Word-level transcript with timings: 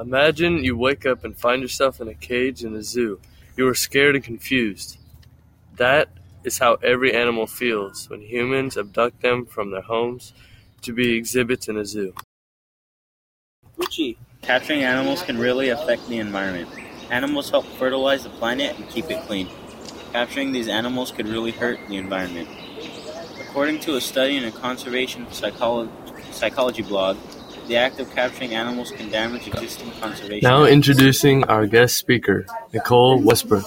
Imagine 0.00 0.62
you 0.62 0.76
wake 0.76 1.04
up 1.06 1.24
and 1.24 1.36
find 1.36 1.60
yourself 1.60 2.00
in 2.00 2.06
a 2.06 2.14
cage 2.14 2.62
in 2.62 2.72
a 2.76 2.82
zoo. 2.84 3.18
You 3.56 3.66
are 3.66 3.74
scared 3.74 4.14
and 4.14 4.22
confused. 4.22 4.96
That 5.76 6.08
is 6.44 6.58
how 6.58 6.74
every 6.74 7.12
animal 7.12 7.48
feels 7.48 8.08
when 8.08 8.22
humans 8.22 8.76
abduct 8.76 9.22
them 9.22 9.44
from 9.44 9.72
their 9.72 9.82
homes 9.82 10.32
to 10.82 10.92
be 10.92 11.16
exhibits 11.16 11.66
in 11.66 11.76
a 11.76 11.84
zoo. 11.84 12.14
Gucci. 13.76 14.16
Capturing 14.40 14.84
animals 14.84 15.22
can 15.22 15.36
really 15.36 15.70
affect 15.70 16.08
the 16.08 16.18
environment. 16.18 16.68
Animals 17.10 17.50
help 17.50 17.64
fertilize 17.64 18.22
the 18.22 18.30
planet 18.30 18.78
and 18.78 18.88
keep 18.88 19.10
it 19.10 19.20
clean. 19.26 19.48
Capturing 20.12 20.52
these 20.52 20.68
animals 20.68 21.10
could 21.10 21.26
really 21.26 21.50
hurt 21.50 21.80
the 21.88 21.96
environment. 21.96 22.48
According 23.40 23.80
to 23.80 23.96
a 23.96 24.00
study 24.00 24.36
in 24.36 24.44
a 24.44 24.52
conservation 24.52 25.26
psycholo- 25.26 25.90
psychology 26.32 26.82
blog, 26.82 27.16
the 27.68 27.76
act 27.76 28.00
of 28.00 28.10
capturing 28.14 28.54
animals 28.54 28.90
can 28.90 29.10
damage 29.10 29.46
existing 29.46 29.90
conservation. 30.00 30.40
Now 30.42 30.62
efforts. 30.62 30.72
introducing 30.72 31.44
our 31.44 31.66
guest 31.66 31.98
speaker, 31.98 32.46
Nicole 32.72 33.20
Westbrook. 33.20 33.66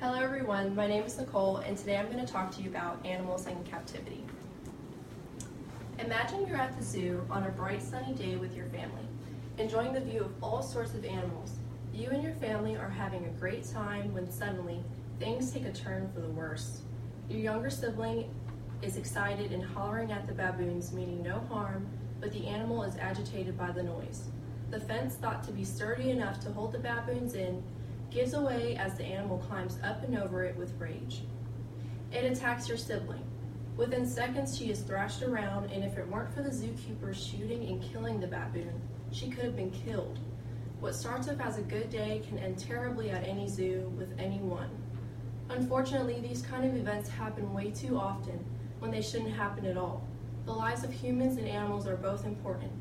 Hello 0.00 0.20
everyone, 0.20 0.76
my 0.76 0.86
name 0.86 1.02
is 1.02 1.18
Nicole 1.18 1.56
and 1.58 1.76
today 1.76 1.96
I'm 1.96 2.06
going 2.12 2.24
to 2.24 2.32
talk 2.32 2.52
to 2.52 2.62
you 2.62 2.70
about 2.70 3.04
animals 3.04 3.48
in 3.48 3.60
captivity. 3.64 4.24
Imagine 5.98 6.46
you're 6.46 6.56
at 6.56 6.78
the 6.78 6.84
zoo 6.84 7.26
on 7.28 7.42
a 7.42 7.50
bright 7.50 7.82
sunny 7.82 8.14
day 8.14 8.36
with 8.36 8.54
your 8.54 8.66
family, 8.66 9.08
enjoying 9.58 9.92
the 9.92 10.00
view 10.00 10.20
of 10.20 10.30
all 10.40 10.62
sorts 10.62 10.94
of 10.94 11.04
animals. 11.04 11.54
You 11.92 12.10
and 12.10 12.22
your 12.22 12.34
family 12.34 12.76
are 12.76 12.88
having 12.88 13.24
a 13.24 13.30
great 13.30 13.64
time 13.64 14.14
when 14.14 14.30
suddenly 14.30 14.80
things 15.18 15.50
take 15.50 15.64
a 15.64 15.72
turn 15.72 16.08
for 16.14 16.20
the 16.20 16.28
worse. 16.28 16.82
Your 17.28 17.40
younger 17.40 17.68
sibling 17.68 18.30
is 18.82 18.96
excited 18.96 19.52
and 19.52 19.64
hollering 19.64 20.12
at 20.12 20.26
the 20.26 20.32
baboons, 20.32 20.92
meaning 20.92 21.22
no 21.22 21.40
harm, 21.48 21.86
but 22.20 22.32
the 22.32 22.46
animal 22.46 22.84
is 22.84 22.96
agitated 22.96 23.58
by 23.58 23.72
the 23.72 23.82
noise. 23.82 24.24
The 24.70 24.80
fence, 24.80 25.14
thought 25.14 25.42
to 25.44 25.52
be 25.52 25.64
sturdy 25.64 26.10
enough 26.10 26.40
to 26.40 26.52
hold 26.52 26.72
the 26.72 26.78
baboons 26.78 27.34
in, 27.34 27.62
gives 28.10 28.34
away 28.34 28.76
as 28.76 28.96
the 28.96 29.04
animal 29.04 29.38
climbs 29.38 29.78
up 29.82 30.04
and 30.04 30.16
over 30.16 30.44
it 30.44 30.56
with 30.56 30.78
rage. 30.78 31.22
It 32.12 32.24
attacks 32.24 32.68
your 32.68 32.78
sibling. 32.78 33.24
Within 33.76 34.06
seconds, 34.06 34.56
she 34.56 34.70
is 34.70 34.80
thrashed 34.80 35.22
around, 35.22 35.70
and 35.70 35.84
if 35.84 35.98
it 35.98 36.08
weren't 36.08 36.32
for 36.34 36.42
the 36.42 36.50
zookeeper 36.50 37.14
shooting 37.14 37.68
and 37.68 37.82
killing 37.82 38.20
the 38.20 38.26
baboon, 38.26 38.80
she 39.10 39.28
could 39.28 39.44
have 39.44 39.56
been 39.56 39.70
killed. 39.70 40.18
What 40.80 40.94
starts 40.94 41.28
off 41.28 41.40
as 41.40 41.58
a 41.58 41.62
good 41.62 41.90
day 41.90 42.22
can 42.28 42.38
end 42.38 42.58
terribly 42.58 43.10
at 43.10 43.26
any 43.26 43.48
zoo 43.48 43.92
with 43.96 44.14
anyone. 44.18 44.70
Unfortunately, 45.50 46.20
these 46.20 46.42
kind 46.42 46.64
of 46.64 46.76
events 46.76 47.08
happen 47.08 47.52
way 47.52 47.70
too 47.70 47.98
often 47.98 48.44
when 48.78 48.90
they 48.90 49.02
shouldn't 49.02 49.34
happen 49.34 49.66
at 49.66 49.76
all. 49.76 50.06
The 50.46 50.52
lives 50.52 50.84
of 50.84 50.92
humans 50.92 51.36
and 51.36 51.46
animals 51.46 51.86
are 51.86 51.96
both 51.96 52.24
important. 52.24 52.72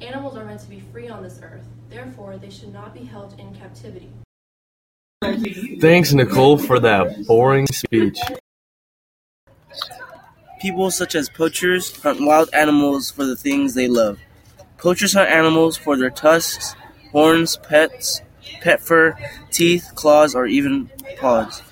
Animals 0.00 0.36
are 0.36 0.44
meant 0.44 0.60
to 0.60 0.68
be 0.68 0.80
free 0.80 1.08
on 1.08 1.22
this 1.22 1.40
earth, 1.42 1.64
therefore, 1.88 2.36
they 2.36 2.50
should 2.50 2.72
not 2.72 2.94
be 2.94 3.04
held 3.04 3.38
in 3.38 3.54
captivity. 3.54 4.10
Thanks, 5.80 6.12
Nicole, 6.12 6.58
for 6.58 6.80
that 6.80 7.26
boring 7.26 7.66
speech. 7.66 8.18
People 10.60 10.90
such 10.90 11.14
as 11.14 11.28
poachers 11.28 11.94
hunt 12.02 12.20
wild 12.20 12.48
animals 12.52 13.10
for 13.10 13.24
the 13.24 13.36
things 13.36 13.74
they 13.74 13.88
love. 13.88 14.18
Poachers 14.78 15.12
hunt 15.12 15.30
animals 15.30 15.76
for 15.76 15.96
their 15.96 16.10
tusks, 16.10 16.74
horns, 17.12 17.56
pets, 17.56 18.22
pet 18.60 18.80
fur, 18.80 19.16
teeth, 19.50 19.92
claws, 19.94 20.34
or 20.34 20.46
even 20.46 20.90
paws. 21.18 21.62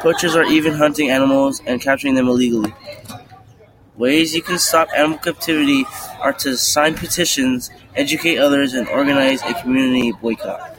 Poachers 0.00 0.36
are 0.36 0.44
even 0.44 0.74
hunting 0.74 1.10
animals 1.10 1.60
and 1.66 1.80
capturing 1.80 2.14
them 2.14 2.28
illegally. 2.28 2.72
Ways 3.96 4.34
you 4.34 4.42
can 4.42 4.58
stop 4.58 4.88
animal 4.94 5.18
captivity 5.18 5.84
are 6.20 6.32
to 6.34 6.56
sign 6.56 6.94
petitions, 6.94 7.70
educate 7.94 8.38
others, 8.38 8.74
and 8.74 8.86
organize 8.88 9.42
a 9.42 9.54
community 9.54 10.12
boycott. 10.12 10.75